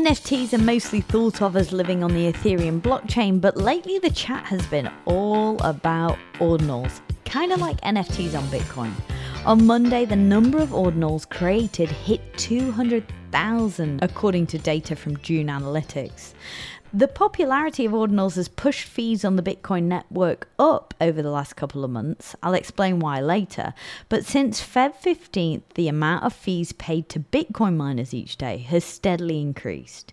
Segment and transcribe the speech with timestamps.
[0.00, 4.46] NFTs are mostly thought of as living on the Ethereum blockchain, but lately the chat
[4.46, 8.92] has been all about ordinals, kind of like NFTs on Bitcoin.
[9.44, 16.32] On Monday, the number of ordinals created hit 200,000, according to data from Dune Analytics.
[16.92, 21.54] The popularity of ordinals has pushed fees on the Bitcoin network up over the last
[21.54, 22.34] couple of months.
[22.42, 23.74] I'll explain why later.
[24.08, 28.84] But since Feb 15th, the amount of fees paid to Bitcoin miners each day has
[28.84, 30.12] steadily increased.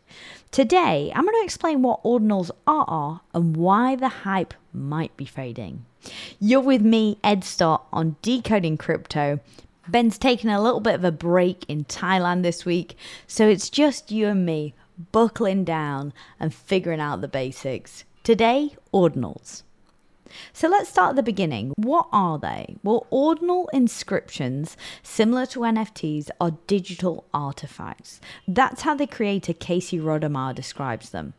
[0.52, 5.84] Today, I'm going to explain what ordinals are and why the hype might be fading.
[6.40, 9.40] You're with me, Ed Stott, on Decoding Crypto.
[9.88, 14.12] Ben's taken a little bit of a break in Thailand this week, so it's just
[14.12, 14.76] you and me
[15.12, 18.04] buckling down and figuring out the basics.
[18.24, 19.64] Today, ordinals.
[20.54, 21.74] So let's start at the beginning.
[21.78, 22.76] What are they?
[22.84, 28.20] Well, ordinal inscriptions, similar to NFTs, are digital artifacts.
[28.48, 31.34] That's how the creator Casey Rodarmor describes them.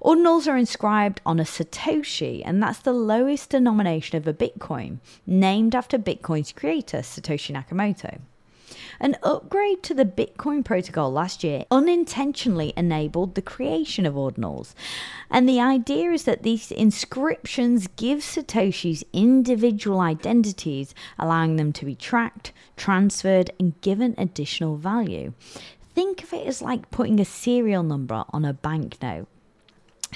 [0.00, 5.74] Ordinals are inscribed on a Satoshi, and that's the lowest denomination of a Bitcoin, named
[5.74, 8.20] after Bitcoin's creator, Satoshi Nakamoto.
[8.98, 14.74] An upgrade to the Bitcoin protocol last year unintentionally enabled the creation of ordinals.
[15.30, 21.94] And the idea is that these inscriptions give Satoshis individual identities, allowing them to be
[21.94, 25.32] tracked, transferred, and given additional value.
[25.94, 29.28] Think of it as like putting a serial number on a banknote.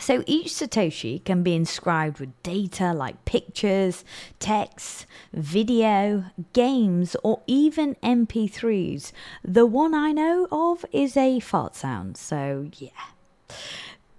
[0.00, 4.04] So each Satoshi can be inscribed with data like pictures,
[4.38, 9.12] text, video, games, or even MP3s.
[9.44, 12.90] The one I know of is a fart sound, so yeah.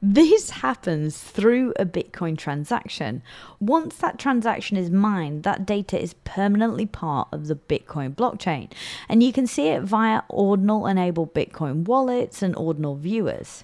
[0.01, 3.23] This happens through a Bitcoin transaction.
[3.59, 8.71] Once that transaction is mined, that data is permanently part of the Bitcoin blockchain.
[9.09, 13.63] And you can see it via ordinal enabled Bitcoin wallets and ordinal viewers.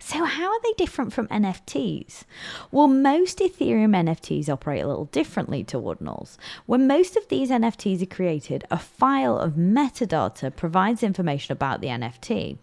[0.00, 2.24] So, how are they different from NFTs?
[2.70, 6.36] Well, most Ethereum NFTs operate a little differently to ordinals.
[6.66, 11.88] When most of these NFTs are created, a file of metadata provides information about the
[11.88, 12.58] NFT.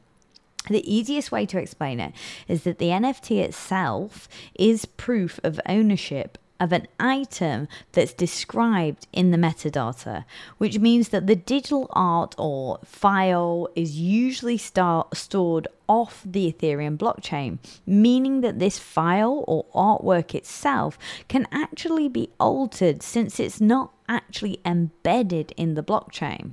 [0.70, 2.14] The easiest way to explain it
[2.48, 9.32] is that the NFT itself is proof of ownership of an item that's described in
[9.32, 10.24] the metadata,
[10.60, 17.58] which means that the digital art or file is usually stored off the Ethereum blockchain,
[17.86, 24.62] meaning that this file or artwork itself can actually be altered since it's not actually
[24.64, 26.52] embedded in the blockchain.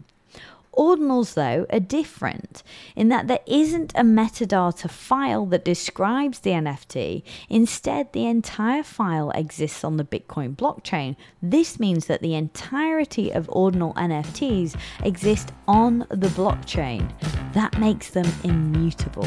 [0.76, 2.62] Ordinals, though, are different
[2.94, 7.22] in that there isn't a metadata file that describes the NFT.
[7.48, 11.16] Instead, the entire file exists on the Bitcoin blockchain.
[11.42, 17.12] This means that the entirety of ordinal NFTs exist on the blockchain.
[17.54, 19.26] That makes them immutable.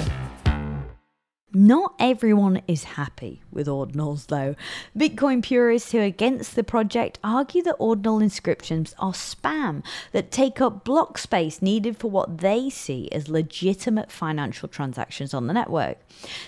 [1.54, 4.56] Not everyone is happy with ordinals, though.
[4.98, 10.62] Bitcoin purists who are against the project argue that ordinal inscriptions are spam that take
[10.62, 15.98] up block space needed for what they see as legitimate financial transactions on the network.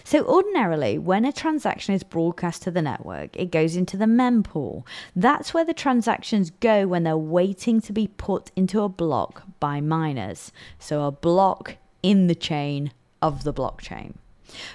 [0.06, 4.86] So, ordinarily, when a transaction is broadcast to the network, it goes into the mempool.
[5.14, 9.82] That's where the transactions go when they're waiting to be put into a block by
[9.82, 10.54] miners.
[10.80, 14.14] So, a block in the chain of the blockchain.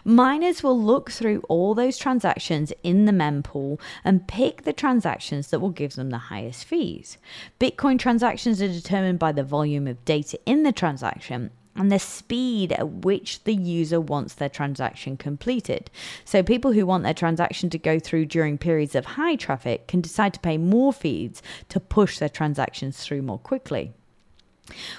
[0.05, 5.61] Miners will look through all those transactions in the mempool and pick the transactions that
[5.61, 7.19] will give them the highest fees.
[7.61, 12.73] Bitcoin transactions are determined by the volume of data in the transaction and the speed
[12.73, 15.91] at which the user wants their transaction completed.
[16.25, 20.01] So, people who want their transaction to go through during periods of high traffic can
[20.01, 23.93] decide to pay more fees to push their transactions through more quickly.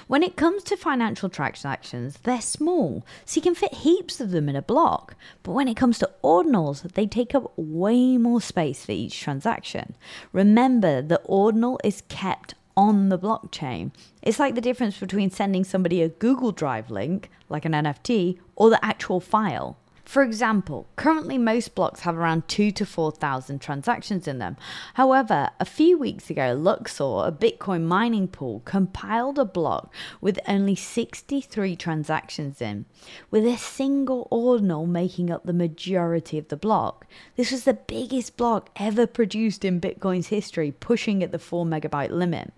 [0.06, 4.48] When it comes to financial transactions, they're small, so you can fit heaps of them
[4.48, 5.14] in a block.
[5.42, 9.94] But when it comes to ordinals, they take up way more space for each transaction.
[10.32, 13.92] Remember, the ordinal is kept on the blockchain.
[14.22, 18.70] It's like the difference between sending somebody a Google Drive link, like an NFT, or
[18.70, 19.76] the actual file.
[20.10, 24.56] For example, currently most blocks have around 2 to 4,000 transactions in them.
[24.94, 30.74] However, a few weeks ago, Luxor, a Bitcoin mining pool, compiled a block with only
[30.74, 32.86] 63 transactions in,
[33.30, 37.06] with a single ordinal making up the majority of the block.
[37.36, 42.10] This was the biggest block ever produced in Bitcoin's history, pushing at the 4 megabyte
[42.10, 42.52] limit.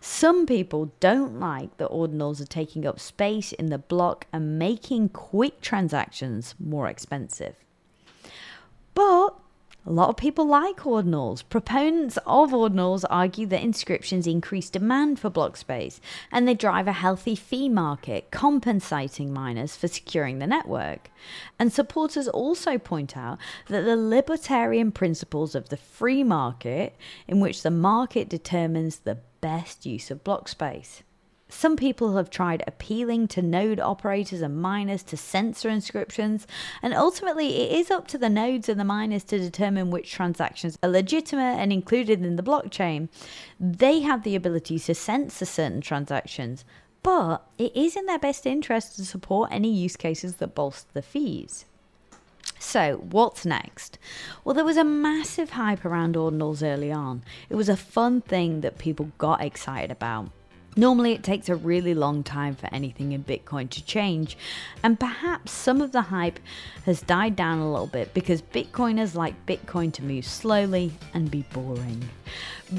[0.00, 5.10] Some people don't like that ordinals are taking up space in the block and making
[5.10, 7.56] quick transactions more expensive.
[8.94, 9.34] But
[9.88, 11.42] A lot of people like ordinals.
[11.48, 15.98] Proponents of ordinals argue that inscriptions increase demand for block space
[16.30, 21.10] and they drive a healthy fee market, compensating miners for securing the network.
[21.58, 26.94] And supporters also point out that the libertarian principles of the free market,
[27.26, 31.02] in which the market determines the best use of block space.
[31.50, 36.46] Some people have tried appealing to node operators and miners to censor inscriptions,
[36.82, 40.78] and ultimately it is up to the nodes and the miners to determine which transactions
[40.82, 43.08] are legitimate and included in the blockchain.
[43.58, 46.66] They have the ability to censor certain transactions,
[47.02, 51.02] but it is in their best interest to support any use cases that bolster the
[51.02, 51.64] fees.
[52.58, 53.98] So, what's next?
[54.44, 57.22] Well, there was a massive hype around ordinals early on.
[57.48, 60.30] It was a fun thing that people got excited about.
[60.78, 64.38] Normally, it takes a really long time for anything in Bitcoin to change,
[64.84, 66.38] and perhaps some of the hype
[66.84, 71.44] has died down a little bit because Bitcoiners like Bitcoin to move slowly and be
[71.52, 72.08] boring.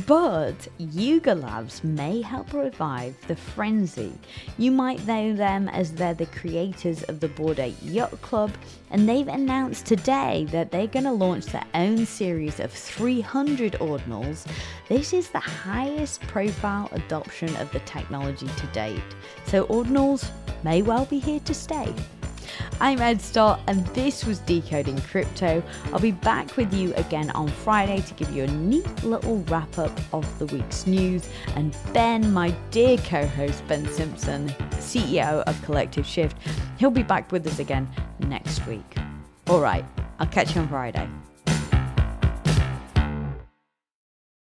[0.07, 4.13] But Yuga Labs may help revive the frenzy.
[4.57, 8.51] You might know them as they're the creators of the Bored Ape Yacht Club,
[8.91, 14.45] and they've announced today that they're going to launch their own series of 300 ordinals.
[14.87, 19.01] This is the highest profile adoption of the technology to date,
[19.45, 20.30] so ordinals
[20.63, 21.94] may well be here to stay.
[22.80, 25.62] I'm Ed Stott, and this was Decoding Crypto.
[25.91, 29.77] I'll be back with you again on Friday to give you a neat little wrap
[29.77, 31.27] up of the week's news.
[31.56, 34.50] And Ben, my dear co host, Ben Simpson,
[34.80, 36.38] CEO of Collective Shift,
[36.77, 37.89] he'll be back with us again
[38.19, 38.97] next week.
[39.47, 39.85] All right,
[40.19, 41.07] I'll catch you on Friday.